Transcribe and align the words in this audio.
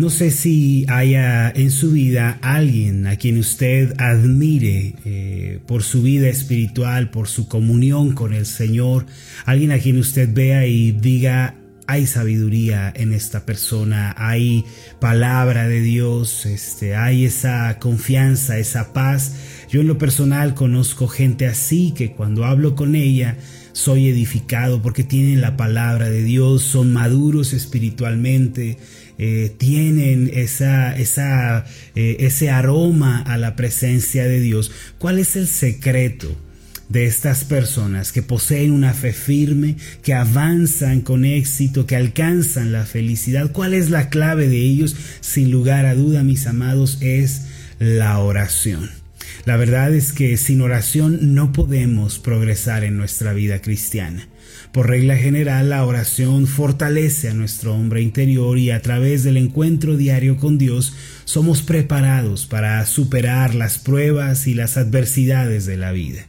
No 0.00 0.08
sé 0.08 0.30
si 0.30 0.86
haya 0.88 1.50
en 1.50 1.70
su 1.70 1.90
vida 1.90 2.38
alguien 2.40 3.06
a 3.06 3.16
quien 3.16 3.36
usted 3.36 3.92
admire 3.98 4.94
eh, 5.04 5.58
por 5.66 5.82
su 5.82 6.00
vida 6.00 6.30
espiritual, 6.30 7.10
por 7.10 7.28
su 7.28 7.48
comunión 7.48 8.14
con 8.14 8.32
el 8.32 8.46
Señor, 8.46 9.04
alguien 9.44 9.72
a 9.72 9.78
quien 9.78 9.98
usted 9.98 10.32
vea 10.32 10.66
y 10.66 10.92
diga, 10.92 11.56
hay 11.86 12.06
sabiduría 12.06 12.90
en 12.96 13.12
esta 13.12 13.44
persona, 13.44 14.14
hay 14.16 14.64
palabra 15.00 15.68
de 15.68 15.82
Dios, 15.82 16.46
este, 16.46 16.96
hay 16.96 17.26
esa 17.26 17.78
confianza, 17.78 18.56
esa 18.56 18.94
paz. 18.94 19.34
Yo 19.68 19.82
en 19.82 19.86
lo 19.86 19.98
personal 19.98 20.54
conozco 20.54 21.08
gente 21.08 21.46
así 21.46 21.92
que 21.92 22.12
cuando 22.12 22.46
hablo 22.46 22.74
con 22.74 22.94
ella, 22.94 23.36
soy 23.72 24.08
edificado 24.08 24.80
porque 24.80 25.04
tienen 25.04 25.42
la 25.42 25.58
palabra 25.58 26.08
de 26.08 26.22
Dios, 26.22 26.62
son 26.62 26.92
maduros 26.92 27.52
espiritualmente, 27.52 28.78
eh, 29.22 29.54
tienen 29.58 30.30
esa, 30.32 30.96
esa, 30.96 31.66
eh, 31.94 32.16
ese 32.20 32.48
aroma 32.48 33.20
a 33.20 33.36
la 33.36 33.54
presencia 33.54 34.24
de 34.24 34.40
Dios. 34.40 34.72
¿Cuál 34.98 35.18
es 35.18 35.36
el 35.36 35.46
secreto? 35.46 36.34
de 36.88 37.06
estas 37.06 37.44
personas 37.44 38.10
que 38.10 38.20
poseen 38.20 38.72
una 38.72 38.94
fe 38.94 39.12
firme, 39.12 39.76
que 40.02 40.12
avanzan 40.12 41.02
con 41.02 41.24
éxito, 41.24 41.86
que 41.86 41.94
alcanzan 41.94 42.72
la 42.72 42.84
felicidad. 42.84 43.52
¿Cuál 43.52 43.74
es 43.74 43.90
la 43.90 44.08
clave 44.08 44.48
de 44.48 44.56
ellos? 44.56 44.96
Sin 45.20 45.52
lugar 45.52 45.86
a 45.86 45.94
duda, 45.94 46.24
mis 46.24 46.48
amados, 46.48 46.98
es 47.00 47.42
la 47.78 48.18
oración. 48.18 48.90
La 49.44 49.56
verdad 49.56 49.94
es 49.94 50.12
que 50.12 50.36
sin 50.36 50.62
oración 50.62 51.34
no 51.34 51.52
podemos 51.52 52.18
progresar 52.18 52.82
en 52.82 52.96
nuestra 52.96 53.34
vida 53.34 53.60
cristiana. 53.62 54.26
Por 54.72 54.88
regla 54.88 55.16
general, 55.16 55.70
la 55.70 55.84
oración 55.84 56.46
fortalece 56.46 57.28
a 57.28 57.34
nuestro 57.34 57.74
hombre 57.74 58.02
interior 58.02 58.58
y 58.58 58.70
a 58.70 58.82
través 58.82 59.24
del 59.24 59.36
encuentro 59.36 59.96
diario 59.96 60.36
con 60.36 60.58
Dios 60.58 60.94
somos 61.24 61.62
preparados 61.62 62.46
para 62.46 62.84
superar 62.86 63.54
las 63.54 63.78
pruebas 63.78 64.46
y 64.46 64.54
las 64.54 64.76
adversidades 64.76 65.66
de 65.66 65.76
la 65.76 65.92
vida. 65.92 66.26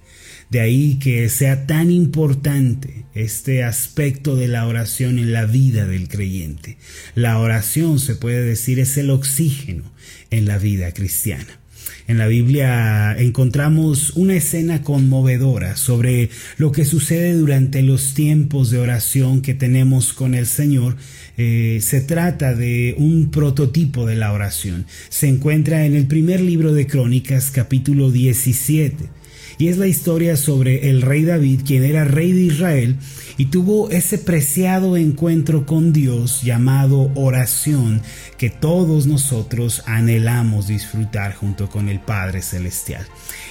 De 0.49 0.59
ahí 0.59 0.99
que 0.99 1.29
sea 1.29 1.65
tan 1.65 1.91
importante 1.91 3.05
este 3.13 3.63
aspecto 3.63 4.35
de 4.35 4.49
la 4.49 4.67
oración 4.67 5.17
en 5.17 5.31
la 5.31 5.45
vida 5.45 5.87
del 5.87 6.09
creyente. 6.09 6.77
La 7.15 7.39
oración, 7.39 7.99
se 7.99 8.15
puede 8.15 8.41
decir, 8.41 8.79
es 8.79 8.97
el 8.97 9.11
oxígeno 9.11 9.83
en 10.29 10.45
la 10.47 10.57
vida 10.57 10.91
cristiana. 10.93 11.60
En 12.07 12.17
la 12.17 12.27
Biblia 12.27 13.15
encontramos 13.17 14.11
una 14.15 14.35
escena 14.35 14.81
conmovedora 14.81 15.77
sobre 15.77 16.29
lo 16.57 16.71
que 16.71 16.85
sucede 16.85 17.33
durante 17.33 17.81
los 17.81 18.13
tiempos 18.13 18.69
de 18.69 18.79
oración 18.79 19.41
que 19.41 19.53
tenemos 19.53 20.13
con 20.13 20.35
el 20.35 20.45
Señor. 20.45 20.97
Eh, 21.37 21.79
se 21.81 22.01
trata 22.01 22.53
de 22.53 22.95
un 22.97 23.31
prototipo 23.31 24.05
de 24.05 24.15
la 24.15 24.33
oración. 24.33 24.85
Se 25.09 25.27
encuentra 25.27 25.85
en 25.85 25.95
el 25.95 26.07
primer 26.07 26.41
libro 26.41 26.73
de 26.73 26.87
Crónicas, 26.87 27.51
capítulo 27.51 28.11
17 28.11 29.20
y 29.61 29.67
es 29.67 29.77
la 29.77 29.85
historia 29.85 30.37
sobre 30.37 30.89
el 30.89 31.03
rey 31.03 31.23
David, 31.23 31.61
quien 31.63 31.83
era 31.83 32.03
rey 32.03 32.31
de 32.31 32.41
Israel 32.41 32.95
y 33.37 33.45
tuvo 33.45 33.91
ese 33.91 34.17
preciado 34.17 34.97
encuentro 34.97 35.67
con 35.67 35.93
Dios 35.93 36.41
llamado 36.41 37.11
oración 37.13 38.01
que 38.39 38.49
todos 38.49 39.05
nosotros 39.05 39.83
anhelamos 39.85 40.65
disfrutar 40.65 41.35
junto 41.35 41.69
con 41.69 41.89
el 41.89 41.99
Padre 41.99 42.41
Celestial. 42.41 43.05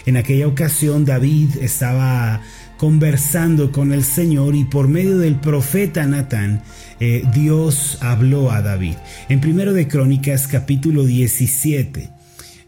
En 0.04 0.16
aquella 0.16 0.48
ocasión 0.48 1.04
David 1.04 1.50
estaba 1.60 2.42
conversando 2.76 3.70
con 3.70 3.92
el 3.92 4.02
Señor 4.02 4.56
y 4.56 4.64
por 4.64 4.88
medio 4.88 5.16
del 5.16 5.36
profeta 5.36 6.06
Natán, 6.06 6.60
eh, 6.98 7.22
Dios 7.32 7.98
habló 8.00 8.50
a 8.50 8.62
David. 8.62 8.96
En 9.28 9.40
primero 9.40 9.72
de 9.72 9.86
Crónicas 9.86 10.48
capítulo 10.48 11.04
17 11.04 12.19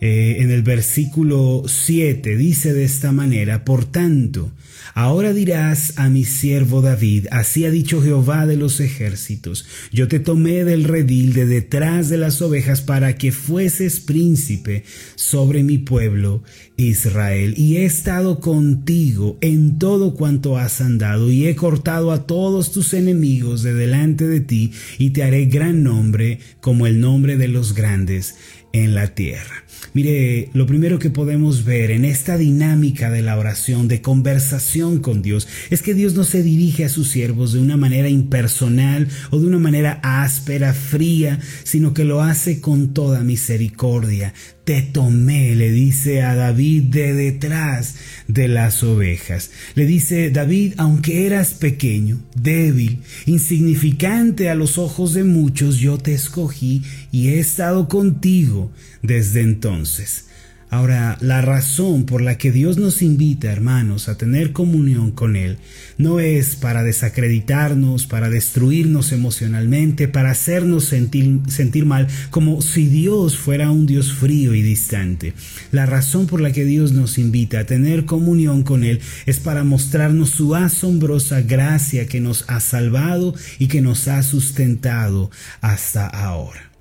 eh, 0.05 0.39
en 0.41 0.51
el 0.51 0.63
versículo 0.63 1.63
7 1.65 2.37
dice 2.37 2.73
de 2.73 2.83
esta 2.83 3.13
manera, 3.13 3.65
por 3.65 3.85
tanto, 3.85 4.51
ahora 4.95 5.33
dirás 5.33 5.93
a 5.97 6.09
mi 6.09 6.25
siervo 6.25 6.83
David, 6.83 7.29
así 7.31 7.65
ha 7.67 7.71
dicho 7.71 8.03
Jehová 8.03 8.47
de 8.47 8.57
los 8.57 8.81
ejércitos, 8.81 9.65
yo 9.93 10.09
te 10.09 10.19
tomé 10.19 10.65
del 10.65 10.83
redil 10.83 11.35
de 11.35 11.47
detrás 11.47 12.09
de 12.09 12.19
las 12.19 12.43
ovejas 12.43 12.81
para 12.81 13.17
que 13.17 13.31
fueses 13.31 14.01
príncipe 14.01 14.83
sobre 15.15 15.63
mi 15.63 15.79
pueblo 15.79 16.43
Israel, 16.77 17.55
y 17.57 17.77
he 17.77 17.85
estado 17.85 18.41
contigo 18.41 19.39
en 19.41 19.79
todo 19.79 20.15
cuanto 20.15 20.59
has 20.59 20.81
andado, 20.81 21.31
y 21.31 21.47
he 21.47 21.55
cortado 21.55 22.11
a 22.11 22.27
todos 22.27 22.73
tus 22.73 22.93
enemigos 22.93 23.63
de 23.63 23.75
delante 23.75 24.27
de 24.27 24.41
ti, 24.41 24.73
y 24.99 25.11
te 25.11 25.23
haré 25.23 25.45
gran 25.45 25.85
nombre 25.85 26.41
como 26.61 26.89
el 26.89 26.99
nombre 26.99 27.37
de 27.37 27.47
los 27.47 27.75
grandes 27.75 28.35
en 28.73 28.95
la 28.95 29.09
tierra. 29.09 29.65
Mire, 29.95 30.49
lo 30.55 30.67
primero 30.67 30.99
que 30.99 31.11
podemos 31.11 31.65
ver 31.65 31.91
en 31.91 32.07
esta 32.07 32.39
dinámica 32.39 33.11
de 33.11 33.21
la 33.21 33.37
oración, 33.37 33.89
de 33.89 34.01
conversación 34.01 35.01
con 35.01 35.21
Dios, 35.21 35.49
es 35.71 35.83
que 35.83 35.93
Dios 35.93 36.15
no 36.15 36.25
se 36.25 36.43
dirige 36.43 36.85
a 36.85 36.89
sus 36.89 37.09
siervos 37.09 37.53
de 37.53 37.61
una 37.61 37.77
manera 37.77 38.09
impersonal 38.09 39.09
o 39.31 39.39
de 39.39 39.47
una 39.47 39.59
manera 39.59 40.01
áspera, 40.03 40.73
fría, 40.73 41.41
sino 41.65 41.93
que 41.93 42.05
lo 42.05 42.23
hace 42.23 42.61
con 42.61 42.95
toda 42.95 43.23
misericordia, 43.23 44.33
te 44.65 44.83
tomé, 44.83 45.55
le 45.57 45.71
dice 45.71 46.23
a 46.23 46.35
David 46.35 46.85
de 46.85 47.15
detrás 47.15 47.97
de 48.29 48.49
las 48.49 48.83
ovejas. 48.83 49.51
Le 49.75 49.87
dice, 49.87 50.31
David, 50.31 50.75
aunque 50.77 51.27
eras 51.27 51.55
pequeño, 51.55 52.21
débil, 52.35 53.01
insignificante 53.27 54.51
a 54.51 54.55
los 54.55 54.79
ojos 54.79 55.15
de 55.15 55.25
muchos, 55.25 55.79
yo 55.79 55.99
te 55.99 56.15
escogí 56.15 56.83
y 57.11 57.29
he 57.29 57.41
estado 57.41 57.89
contigo 57.89 58.71
desde 59.03 59.41
entonces. 59.41 60.27
Ahora, 60.73 61.19
la 61.21 61.43
razón 61.43 62.07
por 62.07 62.23
la 62.23 62.39
que 62.39 62.51
Dios 62.51 62.79
nos 62.79 63.03
invita, 63.03 63.53
hermanos, 63.53 64.09
a 64.09 64.17
tener 64.17 64.53
comunión 64.53 65.11
con 65.11 65.37
Él, 65.37 65.59
no 65.99 66.19
es 66.19 66.57
para 66.57 66.83
desacreditarnos, 66.83 68.07
para 68.07 68.31
destruirnos 68.31 69.13
emocionalmente, 69.13 70.09
para 70.09 70.31
hacernos 70.31 70.87
sentir, 70.87 71.41
sentir, 71.47 71.85
mal, 71.85 72.09
como 72.31 72.63
si 72.63 72.87
Dios 72.87 73.37
fuera 73.37 73.71
un 73.71 73.85
Dios 73.85 74.15
frío 74.15 74.55
y 74.55 74.63
distante. 74.63 75.35
La 75.73 75.85
razón 75.85 76.27
por 76.27 76.41
la 76.41 76.53
que 76.53 76.65
Dios 76.65 76.93
nos 76.93 77.19
invita 77.19 77.61
a 77.61 77.67
tener 77.67 78.07
comunión 78.07 78.63
con 78.63 78.83
Él 78.83 79.01
es 79.27 79.41
para 79.41 79.65
mostrarnos 79.65 80.31
su 80.31 80.55
asombrosa 80.55 81.43
gracia 81.43 82.07
que 82.07 82.23
nos 82.23 82.47
ha 82.49 82.61
salvado 82.61 83.35
y 83.59 83.67
que 83.67 83.83
nos 83.83 84.09
ha 84.09 84.23
sustentado 84.23 85.31
hasta 85.61 86.07
ahora 86.07 86.72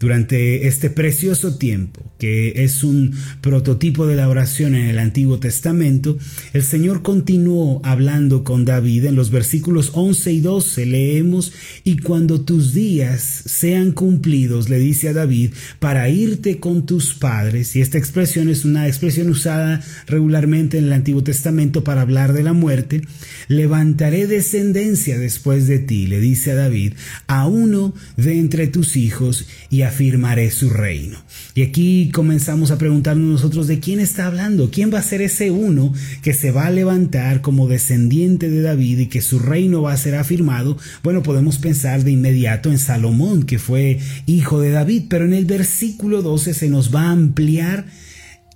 durante 0.00 0.66
este 0.66 0.90
precioso 0.90 1.56
tiempo, 1.56 2.02
que 2.18 2.64
es 2.64 2.84
un 2.84 3.14
prototipo 3.40 4.06
de 4.06 4.16
la 4.16 4.28
oración 4.28 4.74
en 4.74 4.86
el 4.86 4.98
Antiguo 4.98 5.38
Testamento, 5.38 6.18
el 6.52 6.62
Señor 6.62 7.02
continuó 7.02 7.80
hablando 7.84 8.44
con 8.44 8.64
David. 8.64 9.06
En 9.06 9.14
los 9.14 9.30
versículos 9.30 9.90
11 9.94 10.32
y 10.32 10.40
12 10.40 10.86
leemos, 10.86 11.52
y 11.84 11.98
cuando 11.98 12.40
tus 12.40 12.74
días 12.74 13.22
sean 13.22 13.92
cumplidos, 13.92 14.68
le 14.68 14.78
dice 14.78 15.08
a 15.08 15.12
David, 15.12 15.52
para 15.78 16.08
irte 16.08 16.58
con 16.58 16.86
tus 16.86 17.14
padres, 17.14 17.76
y 17.76 17.80
esta 17.80 17.98
expresión 17.98 18.48
es 18.48 18.64
una 18.64 18.86
expresión 18.86 19.28
usada 19.30 19.82
regularmente 20.06 20.78
en 20.78 20.84
el 20.84 20.92
Antiguo 20.92 21.22
Testamento 21.22 21.84
para 21.84 22.02
hablar 22.02 22.32
de 22.32 22.42
la 22.42 22.52
muerte, 22.52 23.02
levantaré 23.48 24.26
descendencia 24.26 25.18
después 25.18 25.66
de 25.66 25.78
ti, 25.78 26.06
le 26.06 26.20
dice 26.20 26.52
a 26.52 26.56
David, 26.56 26.94
a 27.26 27.46
uno 27.46 27.94
de 28.16 28.38
entre 28.38 28.66
tus 28.66 28.96
hijos, 28.96 29.46
y 29.70 29.82
a 29.82 29.83
afirmaré 29.84 30.50
su 30.50 30.70
reino. 30.70 31.18
Y 31.54 31.62
aquí 31.62 32.10
comenzamos 32.12 32.70
a 32.70 32.78
preguntarnos 32.78 33.28
nosotros 33.28 33.66
de 33.66 33.80
quién 33.80 34.00
está 34.00 34.26
hablando, 34.26 34.70
quién 34.70 34.92
va 34.92 34.98
a 34.98 35.02
ser 35.02 35.22
ese 35.22 35.50
uno 35.50 35.92
que 36.22 36.34
se 36.34 36.50
va 36.50 36.66
a 36.66 36.70
levantar 36.70 37.40
como 37.40 37.68
descendiente 37.68 38.50
de 38.50 38.62
David 38.62 38.98
y 39.00 39.06
que 39.06 39.20
su 39.20 39.38
reino 39.38 39.82
va 39.82 39.92
a 39.92 39.96
ser 39.96 40.14
afirmado. 40.14 40.76
Bueno, 41.02 41.22
podemos 41.22 41.58
pensar 41.58 42.04
de 42.04 42.12
inmediato 42.12 42.70
en 42.70 42.78
Salomón, 42.78 43.44
que 43.44 43.58
fue 43.58 43.98
hijo 44.26 44.60
de 44.60 44.70
David, 44.70 45.04
pero 45.08 45.24
en 45.24 45.34
el 45.34 45.44
versículo 45.44 46.22
12 46.22 46.54
se 46.54 46.68
nos 46.68 46.94
va 46.94 47.02
a 47.02 47.12
ampliar 47.12 47.86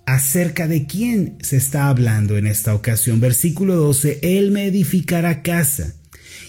acerca 0.06 0.66
de 0.66 0.86
quién 0.86 1.36
se 1.42 1.58
está 1.58 1.88
hablando 1.88 2.38
en 2.38 2.46
esta 2.46 2.74
ocasión. 2.74 3.20
Versículo 3.20 3.76
12, 3.76 4.20
Él 4.22 4.50
me 4.50 4.66
edificará 4.66 5.42
casa 5.42 5.94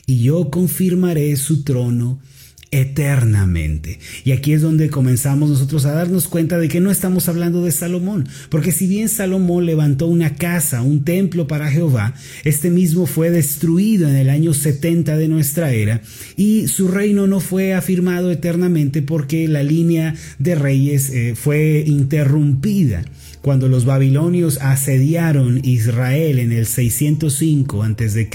y 0.05 0.23
yo 0.23 0.49
confirmaré 0.49 1.35
su 1.35 1.63
trono 1.63 2.21
eternamente. 2.71 3.99
Y 4.23 4.31
aquí 4.31 4.53
es 4.53 4.61
donde 4.61 4.89
comenzamos 4.89 5.49
nosotros 5.49 5.85
a 5.85 5.93
darnos 5.93 6.27
cuenta 6.27 6.57
de 6.57 6.69
que 6.69 6.79
no 6.79 6.91
estamos 6.91 7.27
hablando 7.27 7.63
de 7.63 7.71
Salomón, 7.71 8.27
porque 8.49 8.71
si 8.71 8.87
bien 8.87 9.09
Salomón 9.09 9.65
levantó 9.65 10.07
una 10.07 10.35
casa, 10.35 10.81
un 10.81 11.03
templo 11.03 11.47
para 11.47 11.71
Jehová, 11.71 12.13
este 12.43 12.69
mismo 12.69 13.07
fue 13.07 13.31
destruido 13.31 14.07
en 14.07 14.15
el 14.15 14.29
año 14.29 14.53
70 14.53 15.17
de 15.17 15.27
nuestra 15.27 15.71
era 15.71 16.01
y 16.37 16.67
su 16.67 16.87
reino 16.87 17.27
no 17.27 17.39
fue 17.39 17.73
afirmado 17.73 18.31
eternamente 18.31 19.01
porque 19.01 19.47
la 19.47 19.63
línea 19.63 20.15
de 20.37 20.55
reyes 20.55 21.09
eh, 21.09 21.33
fue 21.35 21.83
interrumpida 21.85 23.03
cuando 23.41 23.69
los 23.69 23.85
babilonios 23.85 24.57
asediaron 24.61 25.61
Israel 25.63 26.39
en 26.39 26.51
el 26.51 26.65
605 26.65 27.83
a.C. 27.83 28.29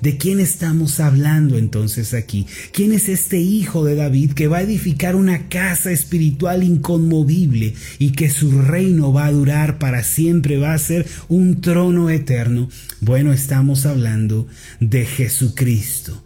¿De 0.00 0.16
quién 0.16 0.40
estamos 0.40 1.00
hablando 1.00 1.58
entonces 1.58 2.14
aquí? 2.14 2.46
¿Quién 2.72 2.92
es 2.92 3.08
este 3.08 3.38
hijo 3.58 3.84
de 3.84 3.94
David 3.94 4.32
que 4.32 4.48
va 4.48 4.58
a 4.58 4.62
edificar 4.62 5.16
una 5.16 5.48
casa 5.48 5.90
espiritual 5.90 6.62
inconmovible 6.62 7.74
y 7.98 8.12
que 8.12 8.30
su 8.30 8.62
reino 8.62 9.12
va 9.12 9.26
a 9.26 9.32
durar 9.32 9.78
para 9.78 10.02
siempre, 10.02 10.58
va 10.58 10.74
a 10.74 10.78
ser 10.78 11.06
un 11.28 11.60
trono 11.60 12.10
eterno. 12.10 12.68
Bueno, 13.00 13.32
estamos 13.32 13.86
hablando 13.86 14.46
de 14.80 15.04
Jesucristo. 15.04 16.24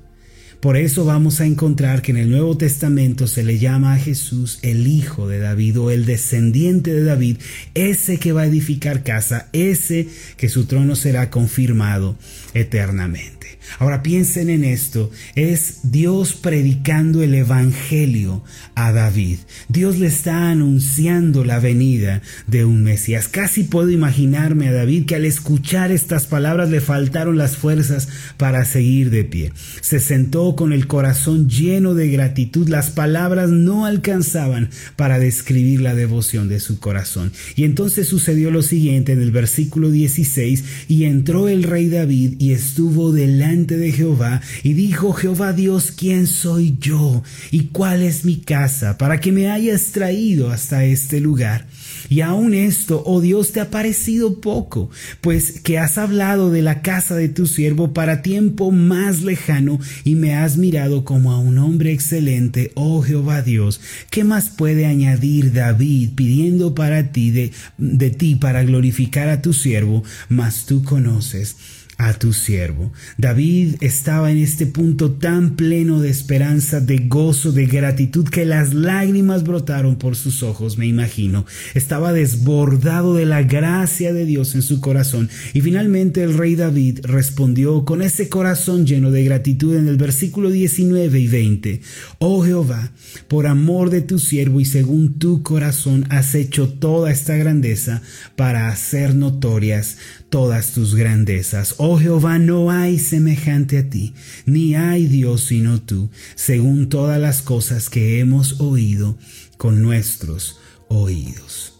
Por 0.65 0.79
eso 0.79 1.05
vamos 1.05 1.43
a 1.43 1.45
encontrar 1.45 2.01
que 2.01 2.13
en 2.13 2.17
el 2.17 2.31
Nuevo 2.31 2.57
Testamento 2.57 3.27
se 3.27 3.45
le 3.45 3.59
llama 3.59 3.93
a 3.93 3.99
Jesús 3.99 4.61
el 4.63 4.87
Hijo 4.87 5.29
de 5.29 5.39
David 5.39 5.79
o 5.79 5.91
el 5.91 6.07
descendiente 6.07 6.95
de 6.95 7.05
David, 7.05 7.37
ese 7.75 8.17
que 8.19 8.33
va 8.33 8.41
a 8.41 8.47
edificar 8.47 9.03
casa, 9.03 9.51
ese 9.53 10.09
que 10.39 10.49
su 10.49 10.65
trono 10.65 10.97
será 10.97 11.29
confirmado 11.29 12.17
eternamente. 12.55 13.44
Ahora 13.79 14.03
piensen 14.03 14.51
en 14.51 14.65
esto, 14.65 15.11
es 15.35 15.79
Dios 15.83 16.35
predicando 16.35 17.23
el 17.23 17.35
Evangelio 17.35 18.43
a 18.75 18.93
David. 18.93 19.39
Dios 19.69 19.99
le 19.99 20.07
está 20.07 20.51
anunciando 20.51 21.45
la 21.45 21.59
venida 21.59 22.23
de 22.47 22.65
un 22.65 22.85
Mesías. 22.85 23.29
Casi 23.29 23.65
puedo 23.65 23.91
imaginarme 23.91 24.69
a 24.69 24.73
David 24.73 25.07
que 25.07 25.17
al 25.17 25.25
escuchar 25.25 25.91
estas 25.91 26.27
palabras 26.27 26.71
le 26.71 26.81
faltaron 26.81 27.37
las 27.37 27.57
fuerzas 27.57 28.09
para 28.37 28.65
seguir 28.65 29.11
de 29.11 29.25
pie. 29.25 29.53
Se 29.81 29.99
sentó 29.99 30.55
con 30.57 30.73
el 30.73 30.87
corazón 30.87 31.49
lleno 31.49 31.95
de 31.95 32.09
gratitud. 32.09 32.69
Las 32.69 32.91
palabras 32.91 33.51
no 33.51 33.87
alcanzaban 33.87 34.71
para 34.97 35.19
describir 35.19 35.81
la 35.81 35.95
devoción 35.95 36.49
de 36.49 36.61
su 36.61 36.79
corazón. 36.79 37.33
Y 37.57 37.65
entonces 37.65 38.09
sucedió 38.09 38.51
lo 38.51 38.63
siguiente 38.63 39.13
en 39.13 39.21
el 39.21 39.31
versículo 39.31 39.91
16, 39.91 40.65
y 40.89 41.05
entró 41.05 41.49
el 41.49 41.63
rey 41.63 41.89
David 41.89 42.35
y 42.39 42.53
estuvo 42.53 43.13
delante 43.13 43.54
de 43.63 43.93
Jehová, 43.93 44.41
y 44.65 44.73
dijo 44.73 45.13
Jehová 45.13 45.53
Dios, 45.53 45.93
¿quién 45.93 46.27
soy 46.27 46.77
yo? 46.81 47.23
¿Y 47.53 47.67
cuál 47.67 48.03
es 48.03 48.25
mi 48.25 48.37
casa 48.37 48.99
para 48.99 49.21
que 49.21 49.31
me 49.31 49.51
hayas 49.51 49.93
traído 49.93 50.51
hasta 50.51 50.85
este 50.85 51.21
lugar? 51.21 51.67
Y 52.09 52.21
aun 52.21 52.53
esto, 52.53 53.03
oh 53.07 53.21
Dios, 53.21 53.53
te 53.53 53.61
ha 53.61 53.71
parecido 53.71 54.41
poco, 54.41 54.91
pues 55.21 55.61
que 55.61 55.79
has 55.79 55.97
hablado 55.97 56.51
de 56.51 56.63
la 56.63 56.83
casa 56.83 57.15
de 57.15 57.29
tu 57.29 57.47
siervo 57.47 57.95
para 57.95 58.23
tiempo 58.23 58.71
más 58.73 59.23
lejano 59.23 59.79
y 60.05 60.15
me 60.17 60.35
has 60.35 60.57
mirado 60.57 61.05
como 61.05 61.33
a 61.33 61.39
un 61.39 61.59
hombre 61.59 61.93
excelente, 61.93 62.73
oh 62.75 63.03
Jehová 63.03 63.43
Dios. 63.43 63.81
¿Qué 64.11 64.25
más 64.25 64.51
puede 64.51 64.87
añadir 64.87 65.53
David 65.53 66.11
pidiendo 66.15 66.75
para 66.75 67.13
ti 67.13 67.31
de, 67.31 67.53
de 67.79 68.11
ti 68.11 68.35
para 68.35 68.65
glorificar 68.65 69.29
a 69.29 69.41
tu 69.41 69.53
siervo? 69.53 70.03
Mas 70.29 70.67
tú 70.67 70.83
conoces 70.83 71.57
a 71.99 72.13
tu 72.15 72.33
siervo. 72.33 72.93
David 73.19 73.77
estaba 73.81 74.31
en 74.31 74.39
este 74.39 74.67
punto 74.67 75.13
tan 75.13 75.57
pleno 75.57 76.01
de 76.01 76.11
esperanza, 76.11 76.81
de 76.81 76.99
gozo, 76.99 77.53
de 77.53 77.67
gratitud, 77.67 78.29
que 78.29 78.45
las 78.45 78.75
lágrimas 78.75 79.45
brotaron 79.45 79.97
por 79.97 80.17
sus 80.17 80.43
ojos, 80.43 80.79
me 80.79 80.87
imagino. 80.87 81.47
Estaba 81.75 82.13
desbordado 82.13 83.15
de 83.15 83.27
la 83.27 83.43
gracia 83.43 84.13
de 84.13 84.25
Dios 84.25 84.55
en 84.55 84.63
su 84.63 84.81
corazón. 84.81 85.29
Y 85.53 85.61
finalmente 85.61 86.23
el 86.23 86.35
rey 86.35 86.57
David 86.57 87.01
respondió 87.03 87.85
con 87.85 88.03
ese 88.03 88.29
corazón 88.29 88.87
lleno 88.87 89.11
de 89.11 89.25
gratitud 89.25 89.77
en 89.77 89.89
el 89.89 89.97
versículo 89.97 90.51
19 90.51 91.21
y 91.21 91.27
20. 91.27 91.81
Oh 92.19 92.45
Jehová, 92.45 92.93
por 93.29 93.47
amor 93.47 93.91
de 93.91 94.03
tu 94.03 94.19
siervo 94.19 94.61
y 94.61 94.65
según 94.65 95.19
tu 95.19 95.43
corazón 95.43 96.07
has 96.11 96.35
hecho 96.35 96.69
toda 96.69 97.11
esta 97.11 97.37
grandeza 97.37 98.03
para 98.37 98.69
hacer 98.69 99.15
notorias 99.15 99.99
todas 100.35 100.73
tus 100.73 100.97
grandezas. 100.97 101.77
Oh 101.87 101.99
Jehová, 101.99 102.39
no 102.39 102.71
hay 102.71 102.99
semejante 102.99 103.77
a 103.77 103.91
ti, 103.91 104.15
ni 104.47 104.75
hay 104.75 105.07
Dios 105.07 105.43
sino 105.45 105.83
tú, 105.83 106.09
según 106.35 106.89
todas 106.89 107.21
las 107.21 107.43
cosas 107.43 107.91
que 107.91 108.21
hemos 108.21 108.59
oído 108.59 109.19
con 109.59 109.83
nuestros 109.83 110.59
oídos. 110.89 111.75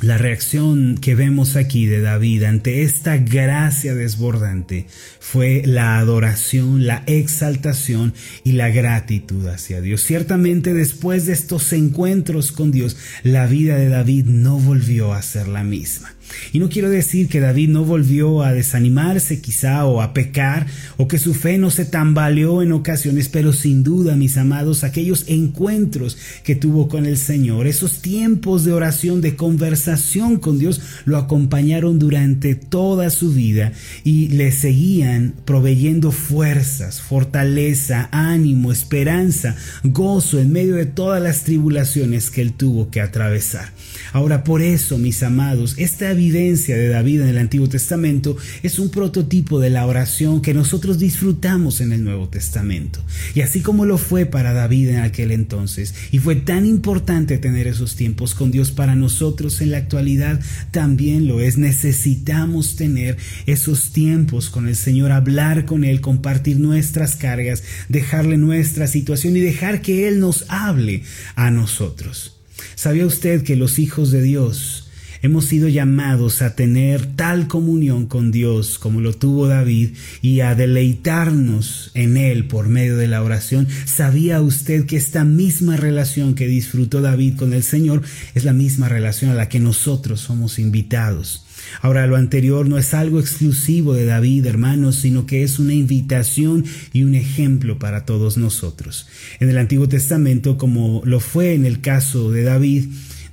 La 0.00 0.16
reacción 0.16 0.96
que 0.96 1.16
vemos 1.16 1.56
aquí 1.56 1.86
de 1.86 2.00
David 2.02 2.44
ante 2.44 2.84
esta 2.84 3.16
gracia 3.16 3.96
desbordante 3.96 4.86
fue 5.18 5.62
la 5.64 5.98
adoración, 5.98 6.86
la 6.86 7.02
exaltación 7.08 8.14
y 8.44 8.52
la 8.52 8.68
gratitud 8.68 9.44
hacia 9.48 9.80
Dios. 9.80 10.02
Ciertamente 10.02 10.72
después 10.72 11.26
de 11.26 11.32
estos 11.32 11.72
encuentros 11.72 12.52
con 12.52 12.70
Dios, 12.70 12.96
la 13.24 13.48
vida 13.48 13.74
de 13.74 13.88
David 13.88 14.26
no 14.26 14.60
volvió 14.60 15.14
a 15.14 15.22
ser 15.22 15.48
la 15.48 15.64
misma. 15.64 16.15
Y 16.52 16.58
no 16.58 16.68
quiero 16.68 16.90
decir 16.90 17.28
que 17.28 17.40
David 17.40 17.68
no 17.70 17.84
volvió 17.84 18.42
a 18.42 18.52
desanimarse 18.52 19.40
quizá 19.40 19.84
o 19.86 20.00
a 20.00 20.12
pecar 20.12 20.66
o 20.96 21.08
que 21.08 21.18
su 21.18 21.34
fe 21.34 21.58
no 21.58 21.70
se 21.70 21.84
tambaleó 21.84 22.62
en 22.62 22.72
ocasiones, 22.72 23.28
pero 23.28 23.52
sin 23.52 23.82
duda, 23.82 24.16
mis 24.16 24.36
amados, 24.36 24.84
aquellos 24.84 25.24
encuentros 25.28 26.16
que 26.44 26.54
tuvo 26.54 26.88
con 26.88 27.06
el 27.06 27.16
Señor, 27.16 27.66
esos 27.66 28.00
tiempos 28.00 28.64
de 28.64 28.72
oración, 28.72 29.20
de 29.20 29.36
conversación 29.36 30.36
con 30.36 30.58
Dios, 30.58 30.80
lo 31.04 31.16
acompañaron 31.16 31.98
durante 31.98 32.54
toda 32.54 33.10
su 33.10 33.32
vida 33.32 33.72
y 34.04 34.28
le 34.28 34.52
seguían 34.52 35.34
proveyendo 35.44 36.12
fuerzas, 36.12 37.00
fortaleza, 37.00 38.08
ánimo, 38.12 38.72
esperanza, 38.72 39.56
gozo 39.84 40.38
en 40.40 40.52
medio 40.52 40.76
de 40.76 40.86
todas 40.86 41.22
las 41.22 41.44
tribulaciones 41.44 42.30
que 42.30 42.42
él 42.42 42.52
tuvo 42.52 42.90
que 42.90 43.00
atravesar. 43.00 43.70
Ahora, 44.12 44.44
por 44.44 44.62
eso, 44.62 44.98
mis 44.98 45.22
amados, 45.22 45.74
esta 45.78 46.14
evidencia 46.16 46.76
de 46.76 46.88
David 46.88 47.20
en 47.20 47.28
el 47.28 47.38
Antiguo 47.38 47.68
Testamento 47.68 48.36
es 48.62 48.78
un 48.78 48.90
prototipo 48.90 49.60
de 49.60 49.70
la 49.70 49.86
oración 49.86 50.42
que 50.42 50.54
nosotros 50.54 50.98
disfrutamos 50.98 51.80
en 51.80 51.92
el 51.92 52.02
Nuevo 52.02 52.28
Testamento. 52.28 53.00
Y 53.34 53.42
así 53.42 53.60
como 53.60 53.84
lo 53.84 53.98
fue 53.98 54.26
para 54.26 54.52
David 54.52 54.88
en 54.88 55.00
aquel 55.00 55.30
entonces, 55.30 55.94
y 56.10 56.18
fue 56.18 56.36
tan 56.36 56.66
importante 56.66 57.38
tener 57.38 57.66
esos 57.66 57.96
tiempos 57.96 58.34
con 58.34 58.50
Dios 58.50 58.70
para 58.70 58.94
nosotros 58.94 59.60
en 59.60 59.70
la 59.70 59.78
actualidad, 59.78 60.40
también 60.70 61.28
lo 61.28 61.40
es. 61.40 61.58
Necesitamos 61.58 62.76
tener 62.76 63.16
esos 63.46 63.92
tiempos 63.92 64.50
con 64.50 64.66
el 64.68 64.76
Señor, 64.76 65.12
hablar 65.12 65.66
con 65.66 65.84
Él, 65.84 66.00
compartir 66.00 66.58
nuestras 66.58 67.16
cargas, 67.16 67.62
dejarle 67.88 68.38
nuestra 68.38 68.86
situación 68.86 69.36
y 69.36 69.40
dejar 69.40 69.82
que 69.82 70.08
Él 70.08 70.18
nos 70.18 70.46
hable 70.48 71.02
a 71.34 71.50
nosotros. 71.50 72.36
¿Sabía 72.74 73.06
usted 73.06 73.42
que 73.42 73.56
los 73.56 73.78
hijos 73.78 74.10
de 74.10 74.22
Dios 74.22 74.85
hemos 75.22 75.46
sido 75.46 75.68
llamados 75.68 76.42
a 76.42 76.54
tener 76.54 77.06
tal 77.06 77.48
comunión 77.48 78.06
con 78.06 78.32
Dios 78.32 78.78
como 78.78 79.00
lo 79.00 79.14
tuvo 79.14 79.48
David 79.48 79.90
y 80.22 80.40
a 80.40 80.54
deleitarnos 80.54 81.90
en 81.94 82.16
Él 82.16 82.46
por 82.46 82.68
medio 82.68 82.96
de 82.96 83.08
la 83.08 83.22
oración? 83.22 83.66
¿Sabía 83.84 84.40
usted 84.40 84.86
que 84.86 84.96
esta 84.96 85.24
misma 85.24 85.76
relación 85.76 86.34
que 86.34 86.48
disfrutó 86.48 87.00
David 87.00 87.36
con 87.36 87.52
el 87.52 87.62
Señor 87.62 88.02
es 88.34 88.44
la 88.44 88.52
misma 88.52 88.88
relación 88.88 89.30
a 89.30 89.34
la 89.34 89.48
que 89.48 89.60
nosotros 89.60 90.20
somos 90.20 90.58
invitados? 90.58 91.42
Ahora, 91.80 92.06
lo 92.06 92.16
anterior 92.16 92.68
no 92.68 92.78
es 92.78 92.94
algo 92.94 93.20
exclusivo 93.20 93.94
de 93.94 94.04
David, 94.04 94.46
hermanos, 94.46 94.96
sino 94.96 95.26
que 95.26 95.42
es 95.42 95.58
una 95.58 95.74
invitación 95.74 96.64
y 96.92 97.02
un 97.02 97.14
ejemplo 97.14 97.78
para 97.78 98.04
todos 98.04 98.36
nosotros. 98.36 99.06
En 99.40 99.50
el 99.50 99.58
Antiguo 99.58 99.88
Testamento, 99.88 100.58
como 100.58 101.02
lo 101.04 101.20
fue 101.20 101.54
en 101.54 101.66
el 101.66 101.80
caso 101.80 102.30
de 102.30 102.42
David, 102.42 102.86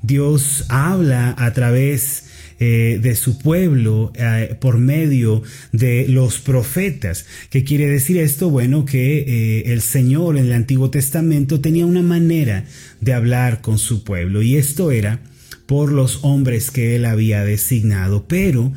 Dios 0.03 0.65
habla 0.67 1.33
a 1.38 1.53
través 1.53 2.25
eh, 2.60 3.00
de 3.01 3.15
su 3.15 3.39
pueblo 3.39 4.13
eh, 4.15 4.55
por 4.60 4.77
medio 4.77 5.41
de 5.72 6.07
los 6.07 6.39
profetas. 6.39 7.25
¿Qué 7.50 7.63
quiere 7.63 7.88
decir 7.88 8.17
esto? 8.17 8.50
Bueno, 8.50 8.86
que 8.86 9.19
eh, 9.19 9.74
el 9.74 9.81
Señor 9.81 10.38
en 10.38 10.45
el 10.45 10.53
Antiguo 10.53 10.89
Testamento 10.89 11.62
tenía 11.62 11.86
una 11.86 12.03
manera 12.03 12.65
de 13.01 13.13
hablar 13.13 13.62
con 13.62 13.79
su 13.79 14.03
pueblo 14.03 14.41
y 14.41 14.55
esto 14.55 14.91
era 14.91 15.19
por 15.65 15.91
los 15.91 16.19
hombres 16.24 16.69
que 16.69 16.95
él 16.95 17.05
había 17.05 17.43
designado, 17.43 18.25
pero 18.27 18.74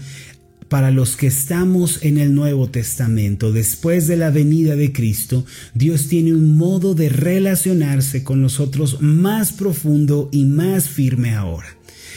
para 0.68 0.90
los 0.90 1.16
que 1.16 1.28
estamos 1.28 2.02
en 2.02 2.18
el 2.18 2.34
Nuevo 2.34 2.68
Testamento, 2.68 3.52
después 3.52 4.06
de 4.06 4.16
la 4.16 4.30
venida 4.30 4.74
de 4.74 4.92
Cristo, 4.92 5.44
Dios 5.74 6.08
tiene 6.08 6.34
un 6.34 6.56
modo 6.56 6.94
de 6.94 7.08
relacionarse 7.08 8.24
con 8.24 8.42
nosotros 8.42 9.00
más 9.00 9.52
profundo 9.52 10.28
y 10.32 10.44
más 10.44 10.88
firme 10.88 11.34
ahora. 11.34 11.68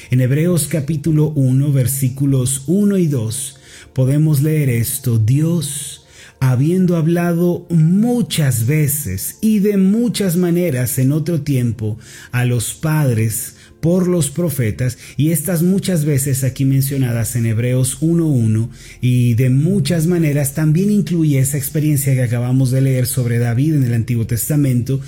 En 0.10 0.22
Hebreos 0.22 0.68
capítulo 0.68 1.29
1, 1.36 1.72
versículos 1.72 2.63
1 2.65 2.98
y 2.98 3.08
2, 3.08 3.58
podemos 3.94 4.41
leer 4.41 4.70
esto, 4.70 5.20
Dios, 5.20 6.06
habiendo 6.39 6.96
hablado 6.96 7.68
muchas 7.70 8.65
veces 8.65 9.38
y 9.41 9.60
de 9.60 9.77
muchas 9.77 10.36
maneras 10.36 10.98
en 10.98 11.12
otro 11.12 11.41
tiempo 11.41 12.00
a 12.32 12.46
los 12.46 12.74
padres, 12.74 13.56
por 13.80 14.08
los 14.08 14.30
profetas 14.30 14.98
y 15.18 15.32
estas 15.32 15.62
muchas 15.62 16.06
veces 16.06 16.44
aquí 16.44 16.66
mencionadas 16.66 17.36
en 17.36 17.46
Hebreos 17.46 18.02
1.1 18.02 18.70
y 19.02 19.36
de 19.36 19.50
muchas 19.50 20.08
maneras 20.08 20.54
también 20.54 20.92
incluye 20.92 21.40
esa 21.40 21.58
experiencia 21.58 22.14
que 22.14 22.24
acabamos 22.24 22.72
de 22.72 22.82
leer 22.82 23.08
sobre 23.08 23.40
David 23.40 23.76
en 23.76 23.84
el 23.84 23.94
Antiguo 23.94 24.28
Testamento 24.28 25.00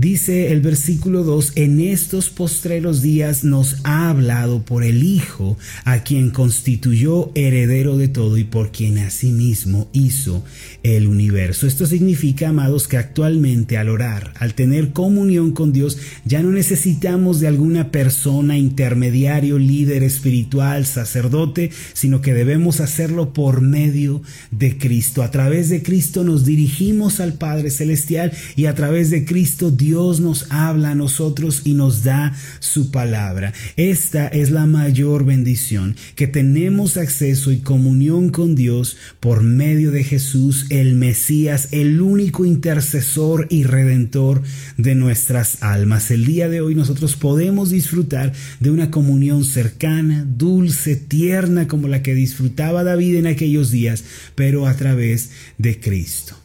Dice 0.00 0.50
el 0.50 0.62
versículo 0.62 1.24
2, 1.24 1.52
en 1.56 1.78
estos 1.78 2.30
postreros 2.30 3.02
días 3.02 3.44
nos 3.44 3.76
ha 3.84 4.08
hablado 4.08 4.62
por 4.62 4.82
el 4.82 5.02
Hijo, 5.02 5.58
a 5.84 6.04
quien 6.04 6.30
constituyó 6.30 7.30
heredero 7.34 7.98
de 7.98 8.08
todo 8.08 8.38
y 8.38 8.44
por 8.44 8.72
quien 8.72 8.96
asimismo 8.96 9.90
hizo 9.92 10.42
el 10.82 11.06
universo. 11.06 11.66
Esto 11.66 11.84
significa, 11.84 12.48
amados, 12.48 12.88
que 12.88 12.96
actualmente 12.96 13.76
al 13.76 13.90
orar, 13.90 14.32
al 14.38 14.54
tener 14.54 14.94
comunión 14.94 15.52
con 15.52 15.70
Dios, 15.70 15.98
ya 16.24 16.42
no 16.42 16.50
necesitamos 16.50 17.38
de 17.38 17.48
alguna 17.48 17.90
persona, 17.90 18.56
intermediario, 18.56 19.58
líder 19.58 20.02
espiritual, 20.02 20.86
sacerdote, 20.86 21.72
sino 21.92 22.22
que 22.22 22.32
debemos 22.32 22.80
hacerlo 22.80 23.34
por 23.34 23.60
medio 23.60 24.22
de 24.50 24.78
Cristo. 24.78 25.22
A 25.22 25.30
través 25.30 25.68
de 25.68 25.82
Cristo 25.82 26.24
nos 26.24 26.46
dirigimos 26.46 27.20
al 27.20 27.34
Padre 27.34 27.70
Celestial 27.70 28.32
y 28.56 28.64
a 28.64 28.74
través 28.74 29.10
de 29.10 29.26
Cristo 29.26 29.70
Dios 29.70 29.89
Dios 29.90 30.20
nos 30.20 30.46
habla 30.52 30.92
a 30.92 30.94
nosotros 30.94 31.62
y 31.64 31.74
nos 31.74 32.04
da 32.04 32.32
su 32.60 32.92
palabra. 32.92 33.52
Esta 33.76 34.28
es 34.28 34.52
la 34.52 34.64
mayor 34.64 35.24
bendición, 35.24 35.96
que 36.14 36.28
tenemos 36.28 36.96
acceso 36.96 37.50
y 37.50 37.58
comunión 37.58 38.28
con 38.30 38.54
Dios 38.54 38.96
por 39.18 39.42
medio 39.42 39.90
de 39.90 40.04
Jesús, 40.04 40.66
el 40.70 40.94
Mesías, 40.94 41.70
el 41.72 42.00
único 42.00 42.44
intercesor 42.44 43.48
y 43.50 43.64
redentor 43.64 44.42
de 44.76 44.94
nuestras 44.94 45.60
almas. 45.60 46.12
El 46.12 46.24
día 46.24 46.48
de 46.48 46.60
hoy 46.60 46.76
nosotros 46.76 47.16
podemos 47.16 47.70
disfrutar 47.70 48.32
de 48.60 48.70
una 48.70 48.92
comunión 48.92 49.42
cercana, 49.42 50.24
dulce, 50.24 50.94
tierna, 50.94 51.66
como 51.66 51.88
la 51.88 52.00
que 52.04 52.14
disfrutaba 52.14 52.84
David 52.84 53.16
en 53.16 53.26
aquellos 53.26 53.72
días, 53.72 54.04
pero 54.36 54.68
a 54.68 54.76
través 54.76 55.32
de 55.58 55.80
Cristo. 55.80 56.39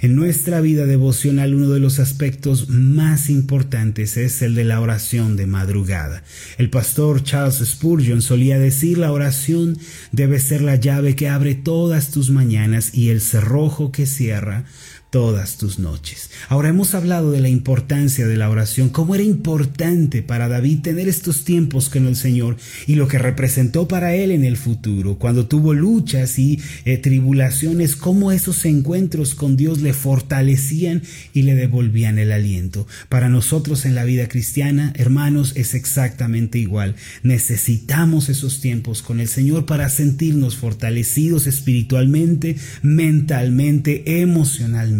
En 0.00 0.14
nuestra 0.14 0.60
vida 0.60 0.84
devocional 0.84 1.54
uno 1.54 1.70
de 1.70 1.80
los 1.80 1.98
aspectos 1.98 2.68
más 2.68 3.30
importantes 3.30 4.16
es 4.16 4.42
el 4.42 4.54
de 4.54 4.64
la 4.64 4.80
oración 4.80 5.36
de 5.36 5.46
madrugada. 5.46 6.22
El 6.58 6.70
pastor 6.70 7.22
Charles 7.22 7.62
Spurgeon 7.64 8.20
solía 8.20 8.58
decir 8.58 8.98
la 8.98 9.12
oración 9.12 9.78
debe 10.12 10.38
ser 10.38 10.60
la 10.60 10.76
llave 10.76 11.16
que 11.16 11.28
abre 11.28 11.54
todas 11.54 12.10
tus 12.10 12.30
mañanas 12.30 12.94
y 12.94 13.08
el 13.08 13.20
cerrojo 13.20 13.90
que 13.90 14.06
cierra 14.06 14.64
todas 15.10 15.56
tus 15.56 15.78
noches. 15.78 16.30
Ahora 16.48 16.68
hemos 16.68 16.94
hablado 16.94 17.30
de 17.30 17.40
la 17.40 17.48
importancia 17.48 18.26
de 18.26 18.36
la 18.36 18.50
oración, 18.50 18.88
cómo 18.88 19.14
era 19.14 19.24
importante 19.24 20.22
para 20.22 20.48
David 20.48 20.80
tener 20.80 21.08
estos 21.08 21.44
tiempos 21.44 21.88
con 21.88 22.06
el 22.06 22.16
Señor 22.16 22.56
y 22.86 22.96
lo 22.96 23.06
que 23.06 23.18
representó 23.18 23.86
para 23.86 24.14
él 24.14 24.30
en 24.30 24.44
el 24.44 24.56
futuro, 24.56 25.16
cuando 25.18 25.46
tuvo 25.46 25.74
luchas 25.74 26.38
y 26.38 26.60
eh, 26.84 26.98
tribulaciones, 26.98 27.94
cómo 27.94 28.32
esos 28.32 28.64
encuentros 28.64 29.34
con 29.34 29.56
Dios 29.56 29.80
le 29.80 29.92
fortalecían 29.92 31.02
y 31.32 31.42
le 31.42 31.54
devolvían 31.54 32.18
el 32.18 32.32
aliento. 32.32 32.86
Para 33.08 33.28
nosotros 33.28 33.84
en 33.84 33.94
la 33.94 34.04
vida 34.04 34.28
cristiana, 34.28 34.92
hermanos, 34.96 35.52
es 35.54 35.74
exactamente 35.74 36.58
igual. 36.58 36.96
Necesitamos 37.22 38.28
esos 38.28 38.60
tiempos 38.60 39.02
con 39.02 39.20
el 39.20 39.28
Señor 39.28 39.66
para 39.66 39.88
sentirnos 39.88 40.56
fortalecidos 40.56 41.46
espiritualmente, 41.46 42.56
mentalmente, 42.82 44.20
emocionalmente 44.20 44.95